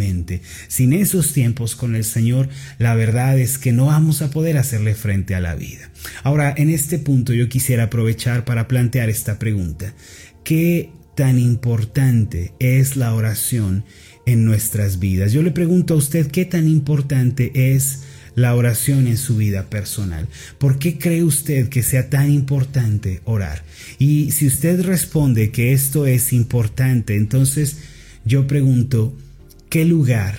sin 0.69 0.93
esos 0.93 1.33
tiempos 1.33 1.77
con 1.77 1.95
el 1.95 2.05
Señor, 2.05 2.49
la 2.79 2.95
verdad 2.95 3.39
es 3.39 3.59
que 3.59 3.73
no 3.73 3.87
vamos 3.87 4.23
a 4.23 4.31
poder 4.31 4.59
hacerle 4.59 4.95
frente 4.95 5.35
a 5.35 5.41
la 5.41 5.55
vida. 5.55 5.91
Ahora, 6.23 6.55
en 6.57 6.71
este 6.71 6.99
punto 6.99 7.33
yo 7.33 7.49
quisiera 7.49 7.85
aprovechar 7.85 8.45
para 8.45 8.69
plantear 8.69 9.09
esta 9.09 9.39
pregunta. 9.39 9.95
¿Qué 10.45 10.91
tan 11.15 11.39
importante 11.39 12.53
es 12.59 12.97
la 12.97 13.15
oración 13.15 13.85
en 14.27 14.45
nuestras 14.45 14.99
vidas? 14.99 15.33
Yo 15.33 15.43
le 15.43 15.51
pregunto 15.51 15.95
a 15.95 15.97
usted 15.97 16.31
qué 16.31 16.45
tan 16.45 16.69
importante 16.69 17.75
es 17.75 18.01
la 18.37 18.55
oración 18.55 19.09
en 19.09 19.17
su 19.17 19.37
vida 19.37 19.69
personal. 19.71 20.29
¿Por 20.59 20.79
qué 20.79 20.99
cree 20.99 21.25
usted 21.25 21.69
que 21.69 21.83
sea 21.83 22.11
tan 22.11 22.31
importante 22.31 23.23
orar? 23.25 23.65
Y 23.99 24.31
si 24.31 24.47
usted 24.47 24.83
responde 24.83 25.51
que 25.51 25.73
esto 25.73 26.07
es 26.07 26.33
importante, 26.33 27.17
entonces 27.17 27.79
yo 28.25 28.47
pregunto, 28.47 29.17
¿Qué 29.77 29.85
lugar 29.85 30.39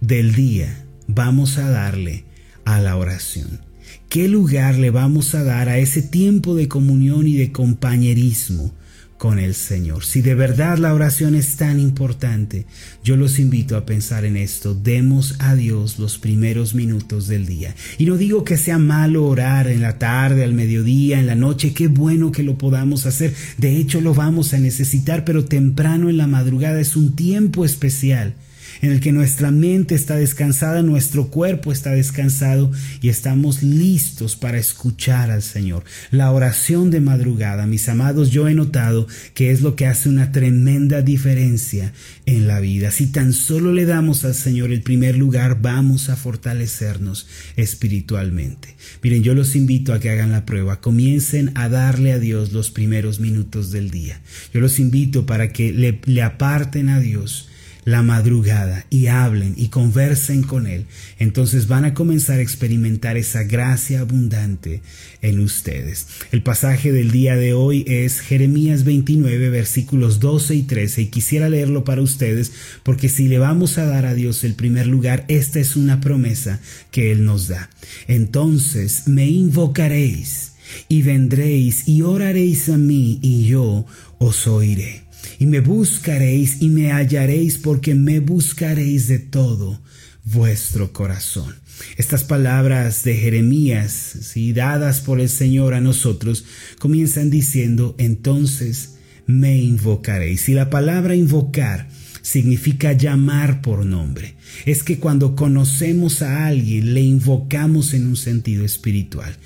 del 0.00 0.34
día 0.34 0.84
vamos 1.06 1.58
a 1.58 1.70
darle 1.70 2.24
a 2.64 2.80
la 2.80 2.96
oración? 2.96 3.60
¿Qué 4.08 4.26
lugar 4.26 4.74
le 4.78 4.90
vamos 4.90 5.36
a 5.36 5.44
dar 5.44 5.68
a 5.68 5.78
ese 5.78 6.02
tiempo 6.02 6.56
de 6.56 6.66
comunión 6.66 7.28
y 7.28 7.36
de 7.36 7.52
compañerismo 7.52 8.74
con 9.16 9.38
el 9.38 9.54
Señor? 9.54 10.04
Si 10.04 10.22
de 10.22 10.34
verdad 10.34 10.76
la 10.78 10.92
oración 10.92 11.36
es 11.36 11.54
tan 11.54 11.78
importante, 11.78 12.66
yo 13.04 13.14
los 13.14 13.38
invito 13.38 13.76
a 13.76 13.86
pensar 13.86 14.24
en 14.24 14.36
esto. 14.36 14.74
Demos 14.74 15.36
a 15.38 15.54
Dios 15.54 16.00
los 16.00 16.18
primeros 16.18 16.74
minutos 16.74 17.28
del 17.28 17.46
día. 17.46 17.76
Y 17.96 18.06
no 18.06 18.16
digo 18.16 18.42
que 18.42 18.56
sea 18.56 18.78
malo 18.78 19.24
orar 19.26 19.68
en 19.68 19.82
la 19.82 20.00
tarde, 20.00 20.42
al 20.42 20.52
mediodía, 20.52 21.20
en 21.20 21.28
la 21.28 21.36
noche. 21.36 21.74
Qué 21.74 21.86
bueno 21.86 22.32
que 22.32 22.42
lo 22.42 22.58
podamos 22.58 23.06
hacer. 23.06 23.32
De 23.56 23.76
hecho, 23.76 24.00
lo 24.00 24.14
vamos 24.14 24.52
a 24.52 24.58
necesitar, 24.58 25.24
pero 25.24 25.44
temprano 25.44 26.10
en 26.10 26.16
la 26.16 26.26
madrugada 26.26 26.80
es 26.80 26.96
un 26.96 27.14
tiempo 27.14 27.64
especial 27.64 28.34
en 28.82 28.92
el 28.92 29.00
que 29.00 29.12
nuestra 29.12 29.50
mente 29.50 29.94
está 29.94 30.16
descansada, 30.16 30.82
nuestro 30.82 31.28
cuerpo 31.28 31.72
está 31.72 31.90
descansado 31.90 32.70
y 33.00 33.08
estamos 33.08 33.62
listos 33.62 34.36
para 34.36 34.58
escuchar 34.58 35.30
al 35.30 35.42
Señor. 35.42 35.84
La 36.10 36.30
oración 36.30 36.90
de 36.90 37.00
madrugada, 37.00 37.66
mis 37.66 37.88
amados, 37.88 38.30
yo 38.30 38.48
he 38.48 38.54
notado 38.54 39.06
que 39.34 39.50
es 39.50 39.62
lo 39.62 39.76
que 39.76 39.86
hace 39.86 40.08
una 40.08 40.32
tremenda 40.32 41.02
diferencia 41.02 41.92
en 42.26 42.46
la 42.46 42.60
vida. 42.60 42.90
Si 42.90 43.06
tan 43.06 43.32
solo 43.32 43.72
le 43.72 43.86
damos 43.86 44.24
al 44.24 44.34
Señor 44.34 44.72
el 44.72 44.82
primer 44.82 45.16
lugar, 45.16 45.60
vamos 45.60 46.08
a 46.08 46.16
fortalecernos 46.16 47.26
espiritualmente. 47.56 48.76
Miren, 49.02 49.22
yo 49.22 49.34
los 49.34 49.56
invito 49.56 49.92
a 49.92 50.00
que 50.00 50.10
hagan 50.10 50.32
la 50.32 50.46
prueba, 50.46 50.80
comiencen 50.80 51.52
a 51.54 51.68
darle 51.68 52.12
a 52.12 52.18
Dios 52.18 52.52
los 52.52 52.70
primeros 52.70 53.20
minutos 53.20 53.70
del 53.70 53.90
día. 53.90 54.20
Yo 54.52 54.60
los 54.60 54.78
invito 54.78 55.26
para 55.26 55.52
que 55.52 55.72
le, 55.72 56.00
le 56.04 56.22
aparten 56.22 56.88
a 56.88 57.00
Dios 57.00 57.48
la 57.84 58.02
madrugada 58.02 58.84
y 58.90 59.06
hablen 59.06 59.54
y 59.56 59.68
conversen 59.68 60.42
con 60.42 60.66
Él, 60.66 60.86
entonces 61.18 61.68
van 61.68 61.84
a 61.84 61.94
comenzar 61.94 62.38
a 62.38 62.42
experimentar 62.42 63.16
esa 63.16 63.44
gracia 63.44 64.00
abundante 64.00 64.82
en 65.22 65.40
ustedes. 65.40 66.06
El 66.32 66.42
pasaje 66.42 66.92
del 66.92 67.10
día 67.10 67.36
de 67.36 67.54
hoy 67.54 67.84
es 67.86 68.20
Jeremías 68.20 68.84
29 68.84 69.50
versículos 69.50 70.20
12 70.20 70.54
y 70.54 70.62
13 70.62 71.02
y 71.02 71.06
quisiera 71.06 71.48
leerlo 71.48 71.84
para 71.84 72.02
ustedes 72.02 72.52
porque 72.82 73.08
si 73.08 73.28
le 73.28 73.38
vamos 73.38 73.78
a 73.78 73.84
dar 73.84 74.06
a 74.06 74.14
Dios 74.14 74.44
el 74.44 74.54
primer 74.54 74.86
lugar, 74.86 75.24
esta 75.28 75.58
es 75.58 75.76
una 75.76 76.00
promesa 76.00 76.60
que 76.90 77.12
Él 77.12 77.24
nos 77.24 77.48
da. 77.48 77.70
Entonces 78.06 79.08
me 79.08 79.26
invocaréis 79.26 80.52
y 80.88 81.02
vendréis 81.02 81.88
y 81.88 82.02
oraréis 82.02 82.68
a 82.68 82.76
mí 82.76 83.18
y 83.22 83.46
yo 83.46 83.86
os 84.18 84.46
oiré 84.46 85.07
y 85.38 85.46
me 85.46 85.60
buscaréis 85.60 86.60
y 86.60 86.68
me 86.68 86.92
hallaréis 86.92 87.58
porque 87.58 87.94
me 87.94 88.20
buscaréis 88.20 89.08
de 89.08 89.18
todo 89.18 89.80
vuestro 90.24 90.92
corazón. 90.92 91.54
Estas 91.96 92.24
palabras 92.24 93.04
de 93.04 93.14
Jeremías, 93.14 93.92
si 93.92 94.52
dadas 94.52 95.00
por 95.00 95.20
el 95.20 95.28
Señor 95.28 95.74
a 95.74 95.80
nosotros, 95.80 96.44
comienzan 96.78 97.30
diciendo, 97.30 97.94
entonces 97.98 98.94
me 99.26 99.58
invocaréis. 99.58 100.48
Y 100.48 100.54
la 100.54 100.70
palabra 100.70 101.14
invocar 101.14 101.88
significa 102.22 102.92
llamar 102.92 103.62
por 103.62 103.86
nombre. 103.86 104.34
Es 104.66 104.82
que 104.82 104.98
cuando 104.98 105.36
conocemos 105.36 106.22
a 106.22 106.46
alguien, 106.46 106.94
le 106.94 107.02
invocamos 107.02 107.94
en 107.94 108.06
un 108.06 108.16
sentido 108.16 108.64
espiritual. 108.64 109.36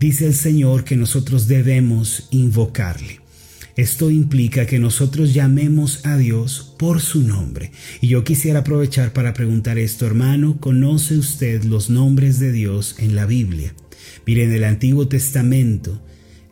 Dice 0.00 0.26
el 0.26 0.34
Señor 0.34 0.84
que 0.84 0.96
nosotros 0.96 1.48
debemos 1.48 2.28
invocarle. 2.30 3.20
Esto 3.78 4.10
implica 4.10 4.66
que 4.66 4.80
nosotros 4.80 5.32
llamemos 5.32 6.04
a 6.04 6.16
Dios 6.16 6.74
por 6.80 7.00
su 7.00 7.22
nombre. 7.22 7.70
Y 8.00 8.08
yo 8.08 8.24
quisiera 8.24 8.58
aprovechar 8.58 9.12
para 9.12 9.34
preguntar 9.34 9.78
esto, 9.78 10.04
hermano, 10.04 10.58
¿conoce 10.58 11.16
usted 11.16 11.62
los 11.62 11.88
nombres 11.88 12.40
de 12.40 12.50
Dios 12.50 12.96
en 12.98 13.14
la 13.14 13.24
Biblia? 13.24 13.72
Mire, 14.26 14.42
en 14.42 14.52
el 14.52 14.64
Antiguo 14.64 15.06
Testamento 15.06 16.02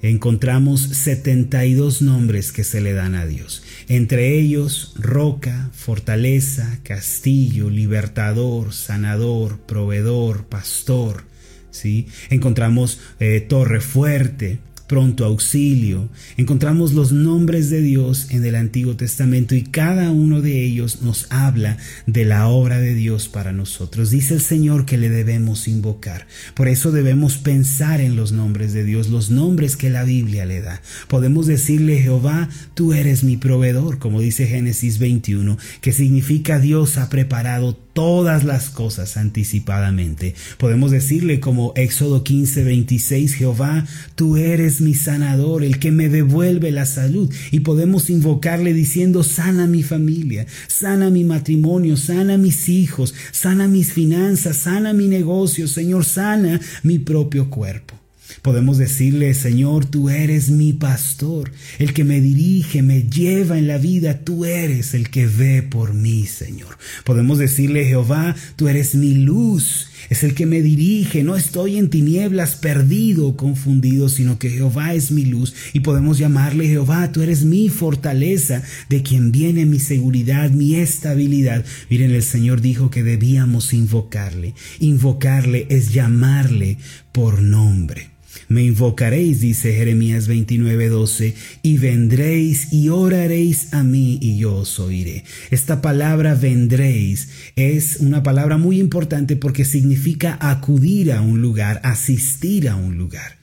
encontramos 0.03 0.83
72 0.83 2.01
nombres 2.01 2.53
que 2.53 2.63
se 2.63 2.81
le 2.81 2.93
dan 2.93 3.17
a 3.17 3.27
Dios. 3.27 3.65
Entre 3.89 4.39
ellos, 4.39 4.95
roca, 4.97 5.71
fortaleza, 5.73 6.79
castillo, 6.85 7.71
libertador, 7.71 8.73
sanador, 8.73 9.59
proveedor, 9.63 10.47
pastor. 10.47 11.25
¿sí? 11.73 12.07
Encontramos 12.31 13.01
eh, 13.19 13.41
torre 13.41 13.81
fuerte, 13.81 14.61
pronto 14.87 15.25
auxilio. 15.25 16.09
Encontramos 16.37 16.93
los 16.93 17.13
nombres 17.13 17.71
de 17.71 17.81
Dios 17.81 18.29
en 18.31 18.45
el 18.45 18.55
Antiguo 18.55 18.97
Testamento 18.97 19.55
y 19.55 19.63
cada 19.63 20.11
uno 20.11 20.41
de 20.41 20.65
ellos 20.65 21.03
nos 21.03 21.27
habla 21.31 21.79
de 22.07 22.25
la 22.25 22.49
obra 22.49 22.79
de 22.79 22.95
Dios 22.95 23.29
para 23.29 23.53
nosotros. 23.53 24.11
Dice 24.11 24.35
el 24.35 24.41
Señor 24.41 24.87
que 24.87 24.99
le 24.99 25.09
debemos 25.09 25.69
invocar. 25.69 26.27
Por 26.55 26.69
eso 26.69 26.93
debemos 26.93 27.37
pensar 27.39 28.01
en 28.01 28.17
los 28.17 28.33
nombres 28.33 28.73
de 28.73 28.85
Dios, 28.85 29.09
los 29.09 29.31
nombres 29.31 29.77
que 29.77 29.91
la 29.91 30.05
Biblia 30.05 30.45
le 30.45 30.61
da. 30.61 30.81
Podemos 31.09 31.47
decirle, 31.47 32.01
Jehová, 32.01 32.49
tú 32.75 32.93
eres 32.93 33.25
mi 33.25 33.37
proveedor, 33.37 33.99
como 33.99 34.21
dice 34.21 34.47
Génesis 34.47 34.99
21, 34.99 35.59
que 35.81 35.93
significa 35.93 36.59
Dios 36.59 36.99
ha 36.99 37.09
preparado 37.09 37.75
todas 37.97 38.45
las 38.45 38.69
cosas 38.69 39.17
anticipadamente. 39.17 40.35
Podemos 40.59 40.91
decirle 40.91 41.41
como 41.41 41.73
Éxodo 41.77 42.25
15, 42.25 42.63
26, 42.63 43.35
Jehová, 43.35 43.87
tú 44.17 44.37
eres 44.37 44.76
mi 44.81 44.95
sanador, 44.95 45.65
el 45.65 45.79
que 45.79 45.91
me 45.91 46.09
devuelve 46.09 46.71
la 46.71 46.87
salud. 46.87 47.33
Y 47.51 47.61
podemos 47.61 48.11
invocarle 48.11 48.73
diciendo, 48.73 49.23
sana 49.23 49.67
mi 49.67 49.83
familia, 49.83 50.47
sana 50.69 51.11
mi 51.11 51.25
matrimonio, 51.25 51.97
sana 51.97 52.37
mis 52.39 52.69
hijos, 52.69 53.15
sana 53.33 53.69
mis 53.69 53.93
finanzas, 53.93 54.57
sana 54.57 54.93
mi 54.93 55.09
negocio, 55.09 55.69
Señor, 55.69 56.05
sana 56.05 56.61
mi 56.83 56.99
propio 56.99 57.51
cuerpo. 57.51 57.96
Podemos 58.43 58.79
decirle, 58.79 59.35
Señor, 59.35 59.87
tú 59.87 60.11
eres 60.11 60.51
mi 60.51 60.73
pastor, 60.73 61.53
el 61.79 61.93
que 61.93 62.05
me 62.05 62.21
dirige, 62.21 62.83
me 62.83 63.03
lleva 63.03 63.59
en 63.59 63.67
la 63.67 63.79
vida, 63.79 64.21
tú 64.21 64.45
eres 64.45 64.95
el 64.95 65.11
que 65.11 65.27
ve 65.27 65.63
por 65.63 65.95
mí, 65.95 66.27
Señor. 66.27 66.79
Podemos 67.05 67.39
decirle, 67.39 67.85
Jehová, 67.85 68.35
tú 68.57 68.69
eres 68.69 68.95
mi 68.95 69.15
luz, 69.15 69.89
es 70.11 70.23
el 70.23 70.35
que 70.35 70.47
me 70.47 70.63
dirige, 70.63 71.23
no 71.23 71.37
estoy 71.37 71.79
en 71.79 71.91
tinieblas 71.91 72.57
perdido, 72.57 73.37
confundido, 73.37 74.09
sino 74.09 74.39
que 74.39 74.51
Jehová 74.51 74.95
es 74.95 75.11
mi 75.11 75.25
luz 75.25 75.55
y 75.73 75.81
podemos 75.81 76.19
llamarle 76.19 76.69
Jehová, 76.69 77.13
tú 77.13 77.23
eres 77.23 77.45
mi 77.45 77.69
fortaleza, 77.69 78.63
de 78.89 79.03
quien 79.03 79.33
viene 79.33 79.67
mi 79.67 79.81
seguridad, 79.81 80.51
mi 80.51 80.77
estabilidad. 80.77 81.65
Miren, 81.91 82.13
el 82.13 82.23
Señor 82.23 82.61
dijo 82.61 82.91
que 82.91 83.03
debíamos 83.03 83.73
invocarle. 83.73 84.55
Invocarle 84.81 85.67
es 85.71 85.93
llamarle 85.93 86.79
por 87.13 87.43
nombre. 87.43 88.16
Me 88.49 88.63
invocaréis, 88.63 89.41
dice 89.41 89.73
Jeremías 89.73 90.29
29:12, 90.29 91.35
y 91.63 91.79
vendréis 91.79 92.73
y 92.73 92.89
oraréis 92.89 93.73
a 93.75 93.83
mí 93.83 94.19
y 94.21 94.39
yo 94.39 94.55
os 94.55 94.79
oiré. 94.79 95.25
Esta 95.51 95.83
palabra 95.83 96.35
vendréis 96.35 97.29
es 97.57 97.99
una 98.01 98.23
palabra 98.23 98.57
muy 98.57 98.79
importante 98.79 99.37
porque 99.37 99.65
significa 99.65 100.39
acudir 100.41 101.13
a 101.13 101.21
un 101.23 101.41
lugar, 101.41 101.81
asistir 101.83 102.69
a 102.69 102.77
un 102.77 102.97
lugar. 102.97 103.37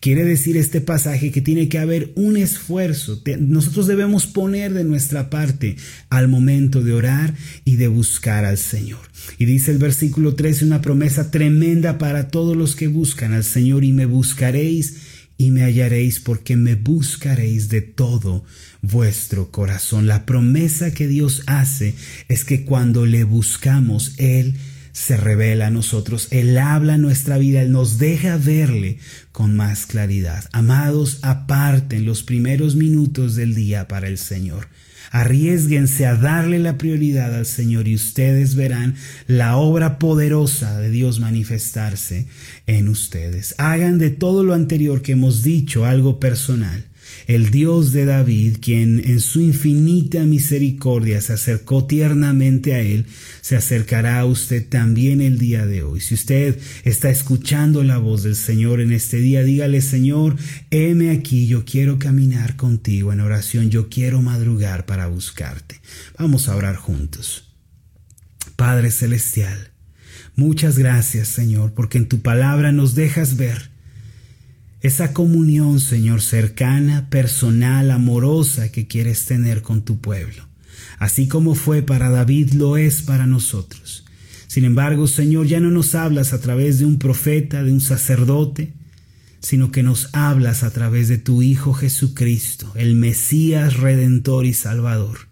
Quiere 0.00 0.24
decir 0.24 0.56
este 0.56 0.80
pasaje 0.80 1.30
que 1.30 1.42
tiene 1.42 1.68
que 1.68 1.78
haber 1.78 2.10
un 2.16 2.38
esfuerzo. 2.38 3.22
Nosotros 3.38 3.86
debemos 3.86 4.26
poner 4.26 4.72
de 4.72 4.82
nuestra 4.82 5.28
parte 5.28 5.76
al 6.08 6.26
momento 6.26 6.82
de 6.82 6.94
orar 6.94 7.34
y 7.66 7.76
de 7.76 7.88
buscar 7.88 8.46
al 8.46 8.56
Señor. 8.56 9.00
Y 9.36 9.44
dice 9.44 9.72
el 9.72 9.76
versículo 9.76 10.34
13 10.34 10.64
una 10.64 10.80
promesa 10.80 11.30
tremenda 11.30 11.98
para 11.98 12.28
todos 12.28 12.56
los 12.56 12.76
que 12.76 12.88
buscan 12.88 13.34
al 13.34 13.44
Señor 13.44 13.84
y 13.84 13.92
me 13.92 14.06
buscaréis 14.06 14.96
y 15.36 15.50
me 15.50 15.64
hallaréis 15.64 16.18
porque 16.18 16.56
me 16.56 16.76
buscaréis 16.76 17.68
de 17.68 17.82
todo 17.82 18.42
vuestro 18.80 19.50
corazón. 19.50 20.06
La 20.06 20.24
promesa 20.24 20.94
que 20.94 21.08
Dios 21.08 21.42
hace 21.46 21.94
es 22.28 22.46
que 22.46 22.64
cuando 22.64 23.04
le 23.04 23.24
buscamos, 23.24 24.14
Él 24.16 24.54
se 24.92 25.16
revela 25.16 25.68
a 25.68 25.70
nosotros, 25.70 26.28
Él 26.30 26.56
habla 26.58 26.98
nuestra 26.98 27.38
vida, 27.38 27.62
Él 27.62 27.72
nos 27.72 27.98
deja 27.98 28.36
verle 28.36 28.98
con 29.32 29.56
más 29.56 29.86
claridad. 29.86 30.44
Amados, 30.52 31.18
aparten 31.22 32.04
los 32.04 32.22
primeros 32.22 32.76
minutos 32.76 33.34
del 33.36 33.54
día 33.54 33.88
para 33.88 34.08
el 34.08 34.18
Señor. 34.18 34.68
Arriesguense 35.12 36.06
a 36.06 36.14
darle 36.14 36.60
la 36.60 36.78
prioridad 36.78 37.34
al 37.34 37.46
Señor 37.46 37.88
y 37.88 37.96
ustedes 37.96 38.54
verán 38.54 38.94
la 39.26 39.56
obra 39.56 39.98
poderosa 39.98 40.78
de 40.78 40.90
Dios 40.90 41.18
manifestarse 41.18 42.26
en 42.68 42.88
ustedes. 42.88 43.56
Hagan 43.58 43.98
de 43.98 44.10
todo 44.10 44.44
lo 44.44 44.54
anterior 44.54 45.02
que 45.02 45.12
hemos 45.12 45.42
dicho 45.42 45.84
algo 45.84 46.20
personal 46.20 46.89
el 47.26 47.50
Dios 47.50 47.92
de 47.92 48.04
David, 48.04 48.56
quien 48.60 49.02
en 49.04 49.20
su 49.20 49.40
infinita 49.40 50.24
misericordia 50.24 51.20
se 51.20 51.34
acercó 51.34 51.86
tiernamente 51.86 52.74
a 52.74 52.80
él, 52.80 53.06
se 53.40 53.56
acercará 53.56 54.20
a 54.20 54.24
usted 54.24 54.66
también 54.68 55.20
el 55.20 55.38
día 55.38 55.66
de 55.66 55.82
hoy. 55.82 56.00
Si 56.00 56.14
usted 56.14 56.58
está 56.84 57.10
escuchando 57.10 57.82
la 57.84 57.98
voz 57.98 58.22
del 58.22 58.36
Señor 58.36 58.80
en 58.80 58.92
este 58.92 59.18
día, 59.18 59.42
dígale, 59.42 59.80
Señor, 59.80 60.36
heme 60.70 61.10
aquí, 61.10 61.46
yo 61.46 61.64
quiero 61.64 61.98
caminar 61.98 62.56
contigo 62.56 63.12
en 63.12 63.20
oración, 63.20 63.70
yo 63.70 63.88
quiero 63.88 64.22
madrugar 64.22 64.86
para 64.86 65.06
buscarte. 65.06 65.80
Vamos 66.18 66.48
a 66.48 66.56
orar 66.56 66.76
juntos. 66.76 67.48
Padre 68.56 68.90
Celestial, 68.90 69.70
muchas 70.36 70.78
gracias, 70.78 71.28
Señor, 71.28 71.72
porque 71.72 71.98
en 71.98 72.08
tu 72.08 72.20
palabra 72.20 72.72
nos 72.72 72.94
dejas 72.94 73.36
ver 73.36 73.69
esa 74.82 75.12
comunión, 75.12 75.78
Señor, 75.78 76.22
cercana, 76.22 77.10
personal, 77.10 77.90
amorosa 77.90 78.72
que 78.72 78.86
quieres 78.86 79.26
tener 79.26 79.60
con 79.60 79.82
tu 79.82 80.00
pueblo. 80.00 80.48
Así 80.98 81.28
como 81.28 81.54
fue 81.54 81.82
para 81.82 82.08
David, 82.08 82.54
lo 82.54 82.76
es 82.76 83.02
para 83.02 83.26
nosotros. 83.26 84.04
Sin 84.46 84.64
embargo, 84.64 85.06
Señor, 85.06 85.46
ya 85.46 85.60
no 85.60 85.70
nos 85.70 85.94
hablas 85.94 86.32
a 86.32 86.40
través 86.40 86.78
de 86.78 86.86
un 86.86 86.98
profeta, 86.98 87.62
de 87.62 87.72
un 87.72 87.80
sacerdote, 87.80 88.72
sino 89.40 89.70
que 89.70 89.82
nos 89.82 90.08
hablas 90.12 90.62
a 90.62 90.70
través 90.70 91.08
de 91.08 91.18
tu 91.18 91.42
Hijo 91.42 91.72
Jesucristo, 91.72 92.72
el 92.74 92.94
Mesías 92.94 93.76
Redentor 93.76 94.46
y 94.46 94.54
Salvador. 94.54 95.28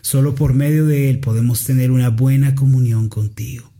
Solo 0.00 0.34
por 0.34 0.54
medio 0.54 0.86
de 0.86 1.10
Él 1.10 1.18
podemos 1.18 1.64
tener 1.64 1.90
una 1.90 2.08
buena 2.08 2.54
comunión 2.54 3.08
contigo. 3.08 3.70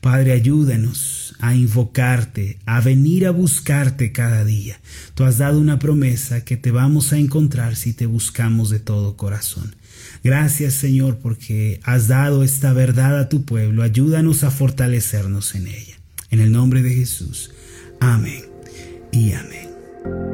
Padre, 0.00 0.32
ayúdanos 0.32 1.13
a 1.44 1.54
invocarte, 1.54 2.58
a 2.64 2.80
venir 2.80 3.26
a 3.26 3.30
buscarte 3.30 4.12
cada 4.12 4.46
día. 4.46 4.80
Tú 5.14 5.24
has 5.24 5.36
dado 5.36 5.60
una 5.60 5.78
promesa 5.78 6.42
que 6.42 6.56
te 6.56 6.70
vamos 6.70 7.12
a 7.12 7.18
encontrar 7.18 7.76
si 7.76 7.92
te 7.92 8.06
buscamos 8.06 8.70
de 8.70 8.78
todo 8.78 9.18
corazón. 9.18 9.76
Gracias 10.22 10.72
Señor 10.72 11.18
porque 11.18 11.80
has 11.84 12.08
dado 12.08 12.44
esta 12.44 12.72
verdad 12.72 13.20
a 13.20 13.28
tu 13.28 13.44
pueblo. 13.44 13.82
Ayúdanos 13.82 14.42
a 14.42 14.50
fortalecernos 14.50 15.54
en 15.54 15.66
ella. 15.66 15.98
En 16.30 16.40
el 16.40 16.50
nombre 16.50 16.82
de 16.82 16.94
Jesús. 16.94 17.50
Amén 18.00 18.44
y 19.12 19.32
amén. 19.32 20.33